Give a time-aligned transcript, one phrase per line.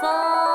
[0.00, 0.47] 风。